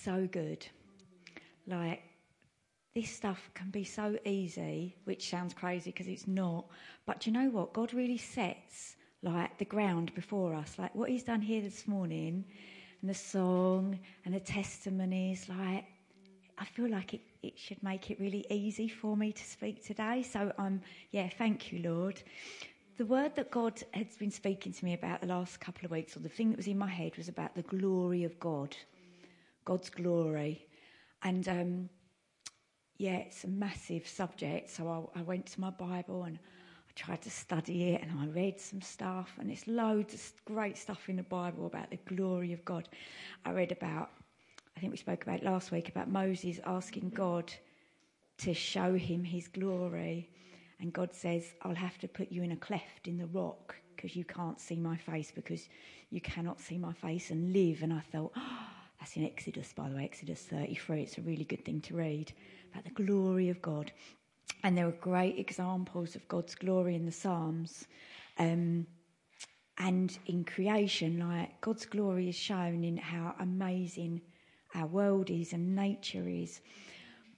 [0.00, 0.66] so good.
[1.66, 2.02] Like,
[2.94, 6.66] this stuff can be so easy, which sounds crazy because it's not.
[7.06, 7.72] But you know what?
[7.72, 10.76] God really sets like the ground before us.
[10.78, 12.44] Like what He's done here this morning,
[13.00, 15.48] and the song and the testimonies.
[15.48, 15.84] Like
[16.58, 20.22] I feel like it, it should make it really easy for me to speak today.
[20.22, 20.80] So I'm um,
[21.12, 22.22] yeah, thank you, Lord.
[22.96, 26.16] The word that God has been speaking to me about the last couple of weeks,
[26.16, 28.76] or the thing that was in my head, was about the glory of God,
[29.64, 30.66] God's glory,
[31.22, 31.48] and.
[31.48, 31.88] Um,
[33.00, 34.68] yeah, it's a massive subject.
[34.68, 38.26] So I, I, went to my Bible and I tried to study it and I
[38.26, 42.52] read some stuff, and it's loads of great stuff in the Bible about the glory
[42.52, 42.90] of God.
[43.46, 44.10] I read about,
[44.76, 47.50] I think we spoke about last week, about Moses asking God
[48.38, 50.28] to show him his glory.
[50.78, 54.14] And God says, I'll have to put you in a cleft in the rock because
[54.14, 55.70] you can't see my face, because
[56.10, 57.82] you cannot see my face and live.
[57.82, 58.66] And I thought, oh,
[59.00, 61.02] that's in Exodus, by the way, Exodus 33.
[61.02, 62.32] It's a really good thing to read
[62.70, 63.90] about the glory of God.
[64.62, 67.86] And there are great examples of God's glory in the Psalms.
[68.38, 68.86] Um,
[69.78, 74.20] and in creation, like God's glory is shown in how amazing
[74.74, 76.60] our world is and nature is.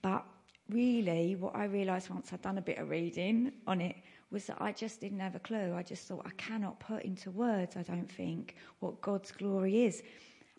[0.02, 0.24] But
[0.68, 3.94] really, what I realised once I'd done a bit of reading on it
[4.32, 5.74] was that I just didn't have a clue.
[5.76, 10.02] I just thought I cannot put into words, I don't think, what God's glory is.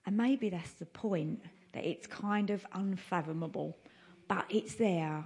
[0.06, 1.42] And maybe that's the point,
[1.74, 3.78] that it's kind of unfathomable
[4.28, 5.24] but it's there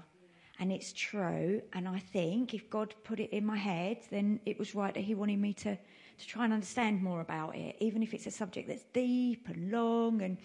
[0.59, 1.61] and it's true.
[1.73, 5.01] And I think if God put it in my head, then it was right that
[5.01, 8.31] He wanted me to, to try and understand more about it, even if it's a
[8.31, 10.37] subject that's deep and long and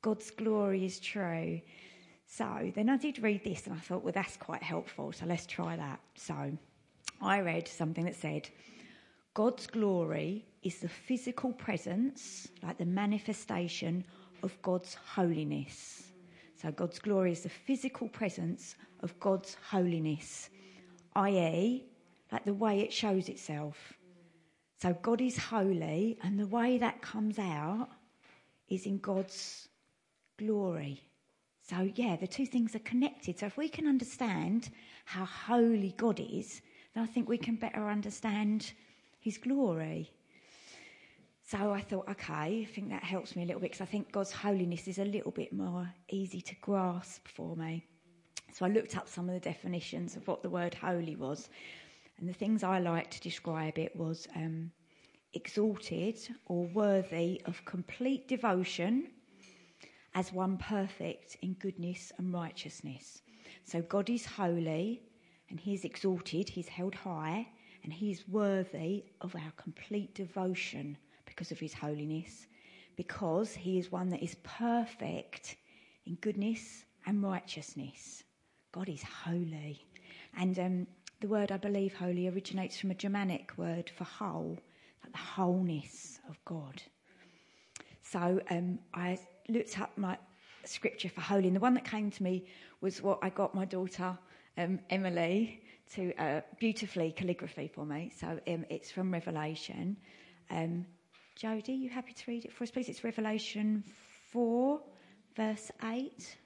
[0.00, 1.60] God's glory is true.
[2.26, 5.12] So then I did read this and I thought, well, that's quite helpful.
[5.12, 5.98] So let's try that.
[6.14, 6.56] So
[7.20, 8.48] I read something that said,
[9.34, 14.04] God's glory is the physical presence, like the manifestation
[14.42, 16.12] of God's holiness.
[16.60, 20.50] So God's glory is the physical presence of God's holiness,
[21.14, 21.84] i.e.,
[22.32, 23.94] like the way it shows itself.
[24.80, 27.88] So God is holy, and the way that comes out
[28.68, 29.68] is in God's
[30.36, 31.02] glory.
[31.62, 33.38] So, yeah, the two things are connected.
[33.38, 34.70] So, if we can understand
[35.04, 36.62] how holy God is,
[36.94, 38.72] then I think we can better understand
[39.20, 40.10] his glory.
[41.50, 44.12] So I thought, okay, I think that helps me a little bit because I think
[44.12, 47.86] God's holiness is a little bit more easy to grasp for me.
[48.52, 51.48] So I looked up some of the definitions of what the word holy was.
[52.18, 54.70] And the things I liked to describe it was um,
[55.32, 59.08] exalted or worthy of complete devotion
[60.14, 63.22] as one perfect in goodness and righteousness.
[63.64, 65.00] So God is holy
[65.48, 67.48] and He is exalted, He's held high,
[67.84, 70.98] and He is worthy of our complete devotion
[71.38, 72.48] because of his holiness,
[72.96, 75.54] because he is one that is perfect
[76.04, 78.24] in goodness and righteousness.
[78.72, 79.86] God is holy.
[80.36, 80.86] And um,
[81.20, 84.58] the word, I believe, holy originates from a Germanic word for whole,
[85.04, 86.82] like the wholeness of God.
[88.02, 89.16] So um, I
[89.48, 90.18] looked up my
[90.64, 92.48] scripture for holy, and the one that came to me
[92.80, 94.18] was what I got my daughter
[94.56, 95.62] um, Emily
[95.94, 98.10] to uh, beautifully calligraphy for me.
[98.18, 99.96] So um, it's from Revelation.
[100.50, 100.84] Um,
[101.38, 102.88] Jody, you happy to read it for us, please?
[102.88, 103.84] It's Revelation
[104.32, 104.80] 4,
[105.36, 106.36] verse 8.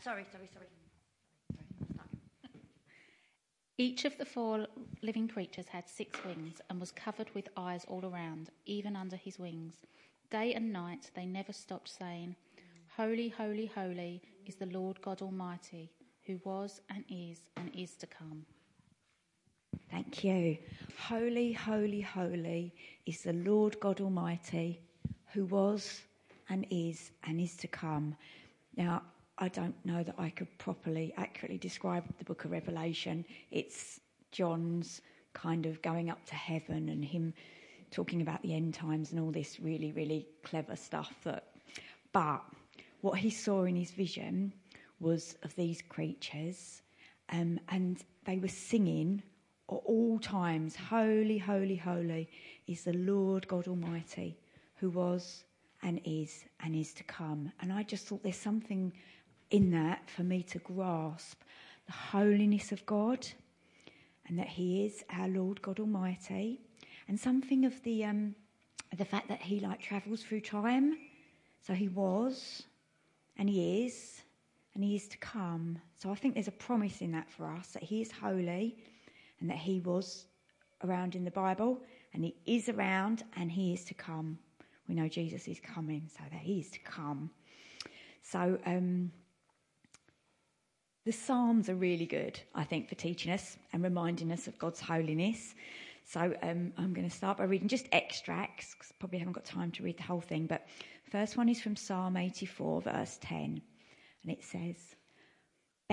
[0.00, 0.66] Sorry, sorry, sorry.
[3.76, 4.68] Each of the four
[5.02, 9.40] living creatures had six wings and was covered with eyes all around, even under his
[9.40, 9.74] wings.
[10.30, 12.36] Day and night they never stopped saying,
[12.96, 15.90] Holy, holy, holy is the Lord God Almighty,
[16.24, 18.46] who was and is and is to come.
[19.90, 20.58] Thank you.
[20.98, 22.74] Holy, holy, holy
[23.06, 24.80] is the Lord God Almighty,
[25.32, 26.02] who was
[26.48, 28.16] and is and is to come.
[28.76, 29.02] Now,
[29.38, 33.24] I don't know that I could properly, accurately describe the book of Revelation.
[33.50, 34.00] It's
[34.30, 35.00] John's
[35.32, 37.34] kind of going up to heaven and him
[37.90, 41.12] talking about the end times and all this really, really clever stuff.
[41.24, 41.44] That,
[42.12, 42.42] but
[43.00, 44.52] what he saw in his vision
[45.00, 46.82] was of these creatures,
[47.30, 49.22] um, and they were singing
[49.76, 52.28] at all times, Holy, holy, holy
[52.66, 54.36] is the Lord God Almighty,
[54.76, 55.44] who was
[55.82, 57.52] and is and is to come.
[57.60, 58.92] And I just thought there's something
[59.50, 61.42] in that for me to grasp
[61.86, 63.26] the holiness of God
[64.26, 66.60] and that He is our Lord God Almighty,
[67.08, 68.34] and something of the um,
[68.96, 70.96] the fact that He like travels through time.
[71.66, 72.62] So He was,
[73.36, 74.22] and He is,
[74.74, 75.78] and He is to come.
[76.00, 78.76] So I think there's a promise in that for us that He is holy
[79.42, 80.26] and that he was
[80.84, 81.80] around in the Bible
[82.14, 84.38] and he is around and he is to come.
[84.88, 87.30] we know Jesus is coming, so that he is to come.
[88.22, 89.10] So um,
[91.04, 94.80] the Psalms are really good, I think, for teaching us and reminding us of God's
[94.80, 95.54] holiness.
[96.04, 99.72] So um, I'm going to start by reading just extracts, because probably haven't got time
[99.72, 100.46] to read the whole thing.
[100.46, 100.66] But
[101.10, 103.60] first one is from Psalm 84, verse 10,
[104.22, 104.76] and it says,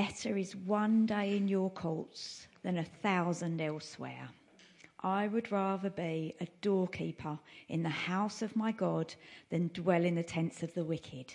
[0.07, 4.29] Better is one day in your courts than a thousand elsewhere.
[5.01, 7.37] I would rather be a doorkeeper
[7.67, 9.13] in the house of my God
[9.49, 11.33] than dwell in the tents of the wicked.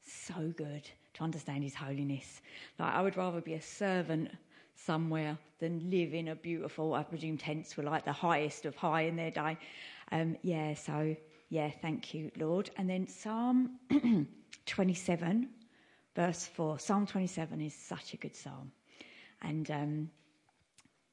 [0.00, 2.40] So good to understand his holiness.
[2.78, 4.30] Like I would rather be a servant
[4.76, 9.06] somewhere than live in a beautiful, I presume tents were like the highest of high
[9.06, 9.58] in their day.
[10.12, 11.16] Um, yeah, so
[11.48, 12.70] yeah, thank you, Lord.
[12.76, 13.72] And then Psalm
[14.66, 15.48] 27,
[16.14, 16.78] verse 4.
[16.78, 18.70] Psalm 27 is such a good psalm.
[19.42, 20.10] And um,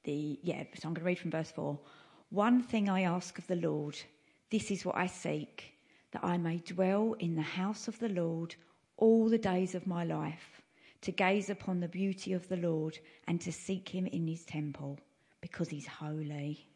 [0.04, 1.78] the yeah, so I'm going to read from verse 4.
[2.30, 3.98] One thing I ask of the Lord,
[4.50, 5.74] this is what I seek,
[6.12, 8.56] that I may dwell in the house of the Lord
[8.98, 10.62] all the days of my life,
[11.02, 15.00] to gaze upon the beauty of the Lord and to seek him in his temple,
[15.42, 16.68] because he's holy.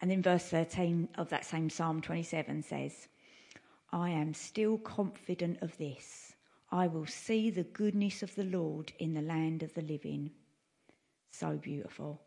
[0.00, 3.08] And then verse 13 of that same Psalm 27 says,
[3.92, 6.34] I am still confident of this.
[6.74, 10.32] I will see the goodness of the Lord in the land of the living.
[11.30, 12.20] So beautiful.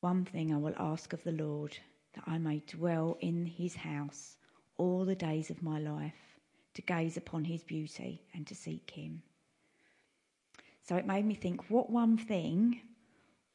[0.00, 1.78] One thing I will ask of the Lord,
[2.14, 4.38] that I may dwell in his house
[4.76, 6.40] all the days of my life,
[6.74, 9.22] to gaze upon his beauty and to seek him.
[10.82, 12.80] So it made me think what one thing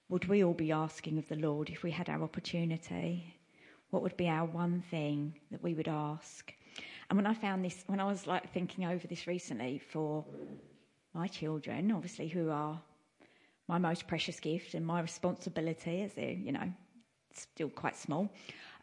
[0.08, 3.36] would we all be asking of the Lord if we had our opportunity?
[3.90, 6.54] What would be our one thing that we would ask?
[7.10, 10.26] And when I found this, when I was like thinking over this recently for
[11.14, 12.82] my children, obviously, who are
[13.68, 16.72] my most precious gift and my responsibility as they're, you know,
[17.34, 18.32] still quite small.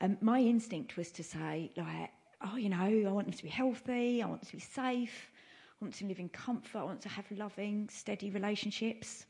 [0.00, 2.10] Um, my instinct was to say, like,
[2.44, 2.76] oh, you know,
[3.08, 5.30] I want them to be healthy, I want them to be safe,
[5.80, 9.26] I want them to live in comfort, I want to have loving, steady relationships.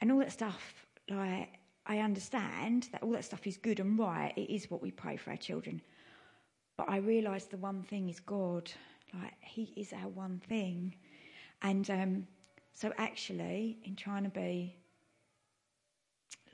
[0.00, 4.32] And all that stuff, like, I understand that all that stuff is good and right.
[4.36, 5.80] It is what we pray for our children.
[6.78, 8.70] But I realise the one thing is God.
[9.12, 10.94] Like, He is our one thing.
[11.60, 12.26] And um,
[12.72, 14.76] so, actually, in trying to be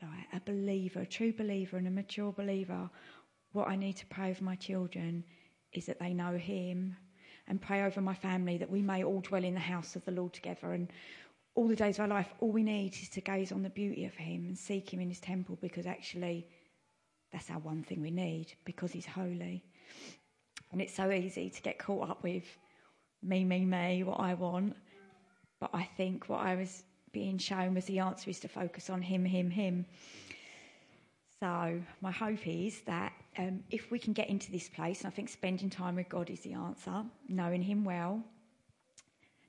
[0.03, 2.91] like a believer, a true believer, and a mature believer,
[3.53, 5.25] what I need to pray over my children
[5.73, 6.97] is that they know Him,
[7.47, 10.11] and pray over my family that we may all dwell in the house of the
[10.11, 10.73] Lord together.
[10.73, 10.91] And
[11.55, 14.07] all the days of our life, all we need is to gaze on the beauty
[14.07, 16.47] of Him and seek Him in His temple, because actually,
[17.31, 19.63] that's our one thing we need, because He's holy.
[20.73, 22.45] And it's so easy to get caught up with
[23.23, 24.77] me, me, me, what I want
[25.65, 26.83] but I think what I was
[27.13, 29.87] being shown was the answer is to focus on him, him, him.
[31.41, 35.11] So my hope is that um, if we can get into this place, and I
[35.11, 38.23] think spending time with God is the answer, knowing Him well,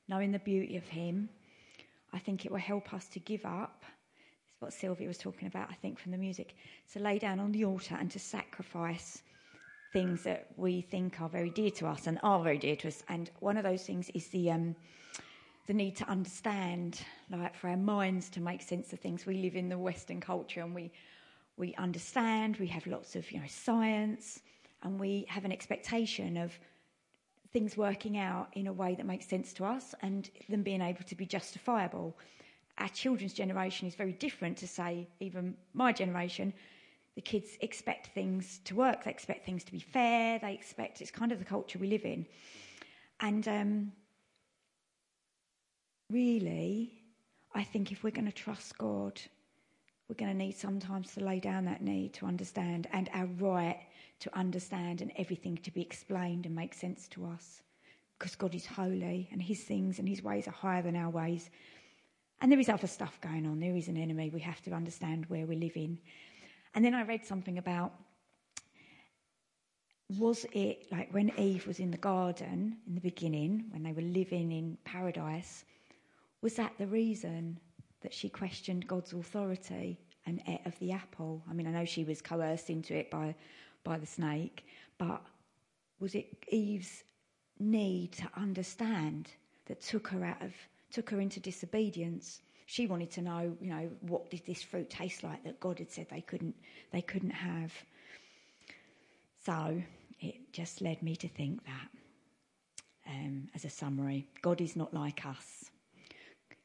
[0.07, 1.27] knowing the beauty of Him,
[2.13, 3.83] I think it will help us to give up.
[3.83, 6.55] This is what Sylvia was talking about, I think, from the music.
[6.93, 9.21] To lay down on the altar and to sacrifice
[9.95, 13.01] things that we think are very dear to us and are very dear to us.
[13.07, 14.75] And one of those things is the um,
[15.67, 16.99] the need to understand,
[17.31, 19.25] like for our minds to make sense of things.
[19.25, 20.91] We live in the Western culture and we,
[21.55, 24.41] we understand, we have lots of you know, science,
[24.83, 26.51] and we have an expectation of
[27.53, 31.03] things working out in a way that makes sense to us and them being able
[31.05, 32.17] to be justifiable.
[32.79, 36.53] Our children's generation is very different to, say, even my generation.
[37.15, 41.11] The kids expect things to work, they expect things to be fair, they expect it's
[41.11, 42.25] kind of the culture we live in.
[43.21, 43.91] And um,
[46.09, 46.91] really,
[47.53, 49.21] I think if we're going to trust God,
[50.07, 53.79] we're going to need sometimes to lay down that need to understand and our right
[54.19, 57.61] to understand and everything to be explained and make sense to us.
[58.17, 61.49] Because God is holy and his things and his ways are higher than our ways.
[62.41, 63.59] And there is other stuff going on.
[63.59, 64.29] There is an enemy.
[64.29, 65.97] We have to understand where we're living.
[66.75, 67.93] And then I read something about
[70.19, 74.03] was it like when Eve was in the garden in the beginning, when they were
[74.03, 75.65] living in paradise,
[76.41, 77.59] was that the reason
[78.01, 81.41] that she questioned God's authority and ate of the apple?
[81.49, 83.33] I mean, I know she was coerced into it by,
[83.83, 84.67] by the snake,
[84.99, 85.23] but
[85.99, 87.03] was it Eve's
[87.57, 89.31] need to understand
[89.65, 90.53] that took her out of
[90.91, 92.41] took her into disobedience?
[92.65, 95.91] She wanted to know, you know, what did this fruit taste like that God had
[95.91, 96.55] said they couldn't
[96.91, 97.73] they couldn't have.
[99.45, 99.81] So
[100.19, 101.89] it just led me to think that.
[103.07, 105.65] Um, as a summary, God is not like us.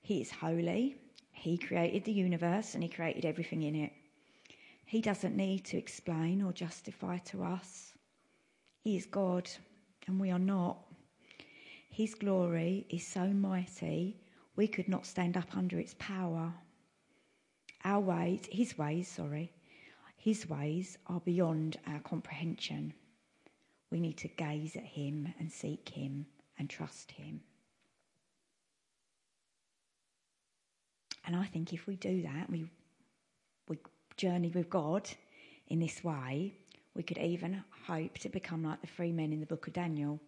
[0.01, 0.97] He is holy.
[1.33, 3.93] He created the universe and He created everything in it.
[4.87, 7.93] He doesn't need to explain or justify to us.
[8.81, 9.49] He is God,
[10.07, 10.79] and we are not.
[11.91, 14.17] His glory is so mighty,
[14.61, 16.53] we could not stand up under its power.
[17.83, 19.51] Our ways, his ways, sorry,
[20.19, 22.93] his ways are beyond our comprehension.
[23.91, 26.27] We need to gaze at him and seek him
[26.59, 27.41] and trust him.
[31.25, 32.67] And I think if we do that, we,
[33.67, 33.79] we
[34.19, 35.09] journey with God
[35.69, 36.53] in this way,
[36.95, 40.21] we could even hope to become like the three men in the book of Daniel.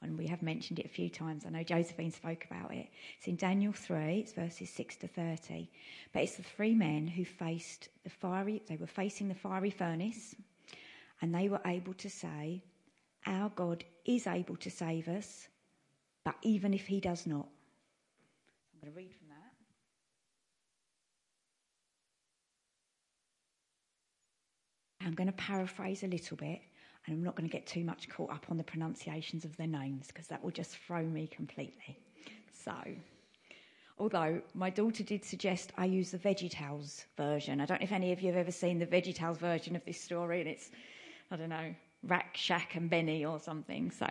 [0.00, 1.44] And we have mentioned it a few times.
[1.44, 2.88] I know Josephine spoke about it.
[3.18, 5.68] It's in Daniel 3, it's verses 6 to 30.
[6.12, 10.36] But it's the three men who faced the fiery, they were facing the fiery furnace,
[11.20, 12.62] and they were able to say,
[13.26, 15.48] Our God is able to save us,
[16.24, 17.48] but even if he does not.
[18.72, 19.36] I'm going to read from that.
[25.04, 26.60] I'm going to paraphrase a little bit,
[27.08, 29.66] and I'm not going to get too much caught up on the pronunciations of their
[29.66, 31.98] names because that will just throw me completely.
[32.52, 32.74] So,
[33.98, 37.60] although my daughter did suggest I use the VeggieTales version.
[37.60, 40.00] I don't know if any of you have ever seen the VeggieTales version of this
[40.00, 40.70] story, and it's,
[41.30, 43.90] I don't know, Rack, Shack, and Benny or something.
[43.90, 44.06] So,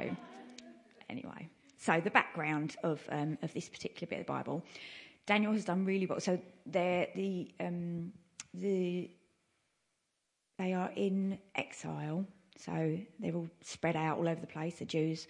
[1.09, 4.63] anyway, so the background of um, of this particular bit of the Bible,
[5.25, 6.19] Daniel has done really well.
[6.19, 8.11] So, there the um,
[8.53, 9.11] the
[10.57, 12.25] they are in exile,
[12.57, 15.27] so they're all spread out all over the place, the Jews.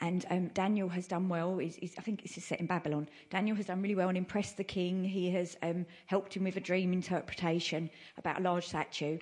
[0.00, 1.58] And um, Daniel has done well.
[1.58, 3.08] He's, he's, I think this is set in Babylon.
[3.28, 5.04] Daniel has done really well and impressed the king.
[5.04, 9.18] He has um, helped him with a dream interpretation about a large statue.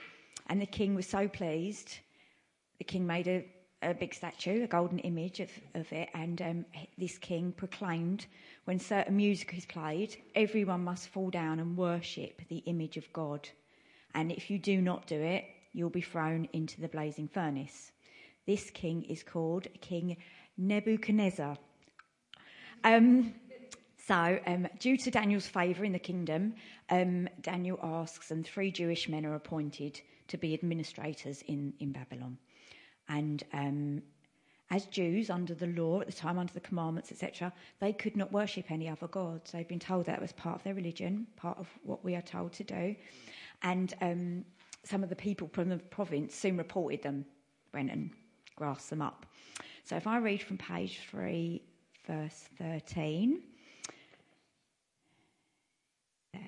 [0.46, 1.98] And the king was so pleased.
[2.78, 3.44] The king made a,
[3.82, 6.08] a big statue, a golden image of, of it.
[6.14, 6.64] And um,
[6.96, 8.26] this king proclaimed
[8.66, 13.48] when certain music is played, everyone must fall down and worship the image of God
[14.14, 15.44] and if you do not do it,
[15.78, 17.92] you'll be thrown into the blazing furnace.
[18.46, 20.16] This king is called King
[20.56, 21.56] Nebuchadnezzar.
[22.82, 23.34] Um,
[23.96, 26.54] so, um, due to Daniel's favour in the kingdom,
[26.90, 32.38] um, Daniel asks, and three Jewish men are appointed to be administrators in, in Babylon.
[33.08, 34.02] And um,
[34.70, 38.32] as Jews under the law at the time, under the commandments, etc., they could not
[38.32, 39.52] worship any other gods.
[39.52, 42.52] They've been told that was part of their religion, part of what we are told
[42.54, 42.96] to do.
[43.62, 44.44] And um,
[44.84, 47.24] some of the people from the province soon reported them,
[47.74, 48.10] went and
[48.56, 49.26] grasped them up.
[49.84, 51.62] So if I read from page 3,
[52.06, 53.42] verse 13.
[56.34, 56.42] Yes.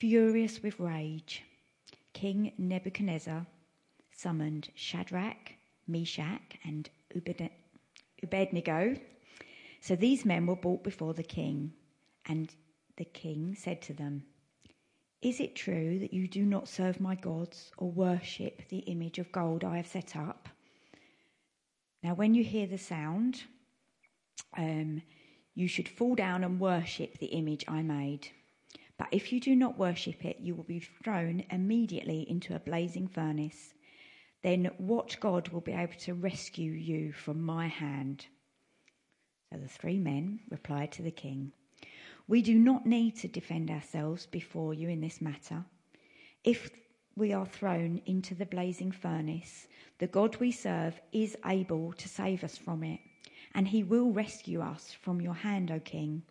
[0.00, 1.42] Furious with rage,
[2.12, 3.46] King Nebuchadnezzar
[4.14, 5.54] summoned Shadrach,
[5.86, 6.88] Meshach, and
[8.22, 8.96] Abednego.
[9.80, 11.72] So these men were brought before the king,
[12.26, 12.52] and
[12.96, 14.24] the king said to them,
[15.20, 19.32] Is it true that you do not serve my gods or worship the image of
[19.32, 20.48] gold I have set up?
[22.04, 23.42] Now, when you hear the sound,
[24.56, 25.02] um,
[25.54, 28.28] you should fall down and worship the image I made.
[28.96, 33.08] But if you do not worship it, you will be thrown immediately into a blazing
[33.08, 33.74] furnace.
[34.44, 38.26] Then what God will be able to rescue you from my hand?
[39.52, 41.52] So the three men replied to the king,
[42.28, 45.64] we do not need to defend ourselves before you in this matter.
[46.44, 46.70] If
[47.16, 49.66] we are thrown into the blazing furnace,
[49.98, 53.00] the God we serve is able to save us from it,
[53.54, 56.22] and he will rescue us from your hand, O king.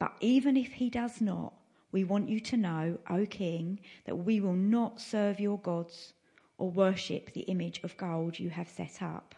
[0.00, 1.54] But even if he does not,
[1.92, 6.14] we want you to know, O king, that we will not serve your gods
[6.58, 9.36] or worship the image of gold you have set up.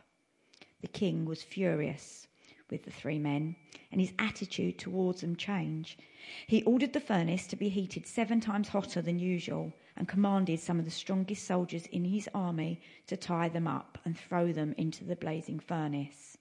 [0.81, 2.27] The king was furious
[2.71, 3.57] with the three men,
[3.93, 6.03] and his attitude towards them changed.
[6.47, 10.79] He ordered the furnace to be heated seven times hotter than usual and commanded some
[10.79, 15.05] of the strongest soldiers in his army to tie them up and throw them into
[15.05, 16.39] the blazing furnace.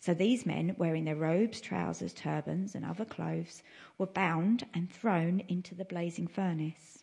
[0.00, 3.62] So these men, wearing their robes, trousers, turbans, and other clothes,
[3.98, 6.99] were bound and thrown into the blazing furnace.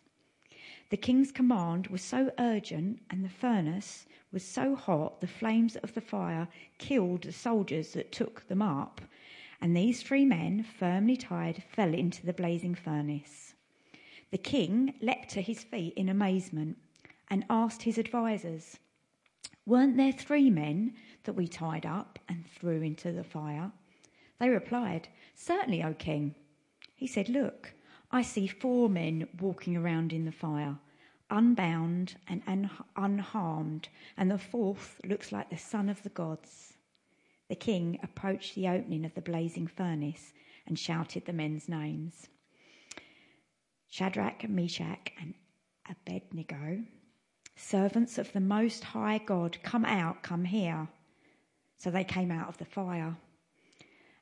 [0.90, 5.92] The king's command was so urgent, and the furnace was so hot the flames of
[5.92, 9.00] the fire killed the soldiers that took them up,
[9.60, 13.54] and these three men, firmly tied, fell into the blazing furnace.
[14.30, 16.78] The king leapt to his feet in amazement
[17.28, 18.78] and asked his advisers,
[19.66, 23.72] Weren't there three men that we tied up and threw into the fire?
[24.38, 26.34] They replied, Certainly, O king.
[26.94, 27.74] He said, Look,
[28.10, 30.78] I see four men walking around in the fire
[31.30, 36.74] unbound and un- unharmed, and the fourth looks like the son of the gods.
[37.48, 40.32] The king approached the opening of the blazing furnace
[40.66, 42.28] and shouted the men's names
[43.90, 45.34] Shadrach, Meshach, and
[45.88, 46.84] Abednego.
[47.56, 50.88] Servants of the Most High God, come out, come here.
[51.78, 53.16] So they came out of the fire,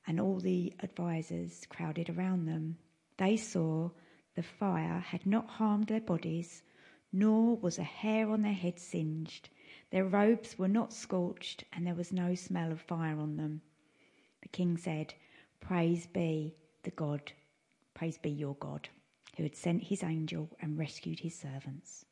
[0.06, 2.78] and all the advisers crowded around them.
[3.18, 3.90] They saw
[4.34, 6.62] the fire had not harmed their bodies,
[7.12, 9.48] nor was a hair on their head singed.
[9.90, 13.62] Their robes were not scorched, and there was no smell of fire on them.
[14.42, 15.14] The king said,
[15.60, 17.32] Praise be the God,
[17.94, 18.88] praise be your God,
[19.36, 22.04] who had sent his angel and rescued his servants.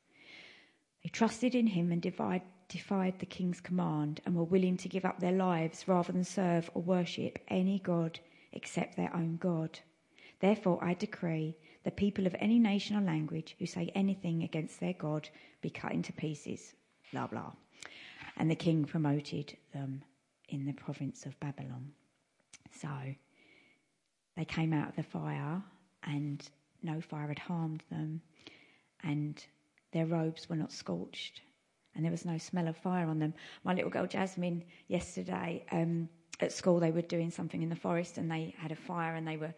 [1.02, 5.04] They trusted in him and defied, defied the king's command and were willing to give
[5.04, 8.20] up their lives rather than serve or worship any god
[8.52, 9.78] except their own God.
[10.44, 14.92] Therefore, I decree the people of any nation or language who say anything against their
[14.92, 15.26] God
[15.62, 16.74] be cut into pieces.
[17.12, 17.52] Blah, blah.
[18.36, 20.02] And the king promoted them
[20.50, 21.92] in the province of Babylon.
[22.78, 22.90] So
[24.36, 25.62] they came out of the fire,
[26.02, 26.46] and
[26.82, 28.20] no fire had harmed them,
[29.02, 29.42] and
[29.92, 31.40] their robes were not scorched,
[31.94, 33.32] and there was no smell of fire on them.
[33.64, 36.06] My little girl Jasmine, yesterday um,
[36.40, 39.26] at school, they were doing something in the forest, and they had a fire, and
[39.26, 39.54] they were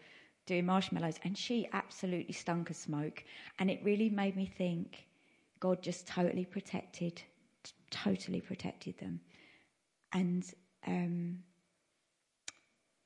[0.47, 3.23] doing marshmallows, and she absolutely stunk of smoke.
[3.59, 5.05] And it really made me think
[5.59, 7.21] God just totally protected,
[7.63, 9.19] t- totally protected them.
[10.13, 10.43] And
[10.87, 11.39] um,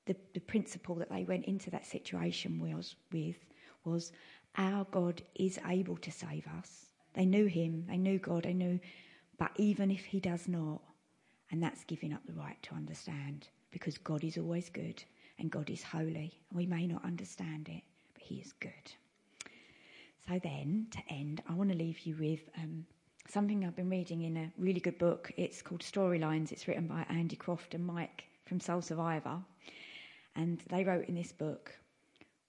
[0.06, 3.38] the, the principle that they went into that situation was with
[3.84, 4.12] was
[4.56, 6.86] our God is able to save us.
[7.14, 8.80] They knew him, they knew God, they knew,
[9.38, 10.82] but even if he does not,
[11.52, 15.04] and that's giving up the right to understand, because God is always good
[15.42, 16.40] and God is holy.
[16.54, 17.82] We may not understand it,
[18.14, 18.94] but He is good.
[20.28, 22.86] So then, to end, I want to leave you with um,
[23.28, 25.32] something I've been reading in a really good book.
[25.38, 26.52] It's called Storylines.
[26.52, 29.40] It's written by Andy Croft and Mike from Soul Survivor.
[30.36, 31.72] And they wrote in this book,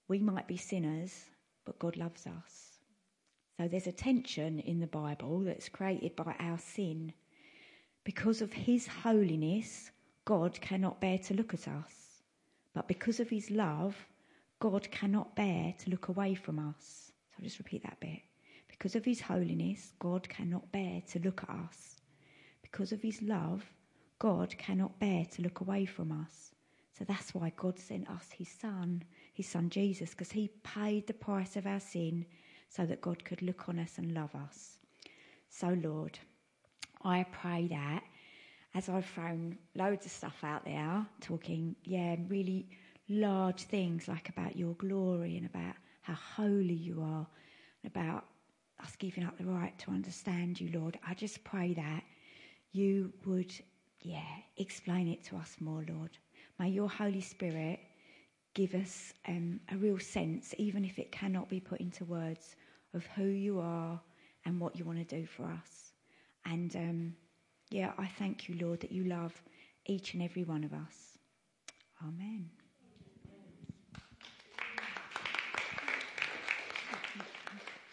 [0.08, 1.25] We might be sinners,
[1.64, 2.78] but God loves us.
[3.56, 7.14] So there's a tension in the Bible that's created by our sin.
[8.04, 9.90] Because of His holiness,
[10.26, 12.01] God cannot bear to look at us.
[12.75, 13.97] But because of his love,
[14.61, 17.13] God cannot bear to look away from us.
[17.30, 18.21] So I'll just repeat that bit.
[18.69, 21.97] Because of his holiness, God cannot bear to look at us.
[22.63, 23.65] Because of his love,
[24.19, 26.52] God cannot bear to look away from us.
[26.97, 29.02] So that's why God sent us his son,
[29.35, 32.25] his son Jesus, because he paid the price of our sin
[32.69, 34.78] so that God could look on us and love us.
[35.49, 36.19] So, Lord,
[37.02, 38.04] I pray that
[38.75, 42.69] as I've thrown loads of stuff out there, talking, yeah, really
[43.08, 47.26] large things like about your glory and about how holy you are,
[47.82, 48.25] and about
[48.82, 50.99] us giving up the right to understand you, Lord.
[51.06, 52.02] I just pray that
[52.73, 53.52] you would,
[54.00, 54.23] yeah,
[54.56, 56.11] explain it to us more, Lord.
[56.58, 57.78] May your Holy Spirit
[58.54, 62.56] give us um, a real sense, even if it cannot be put into words,
[62.95, 64.00] of who you are
[64.45, 65.93] and what you want to do for us.
[66.45, 67.15] And um,
[67.73, 69.43] yeah, I thank you, Lord, that you love
[69.87, 71.19] each and every one of us.
[72.02, 72.50] Amen.